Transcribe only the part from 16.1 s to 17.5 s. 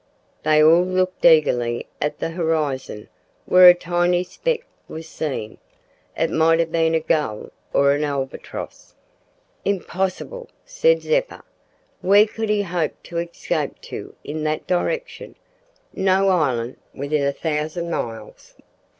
island within a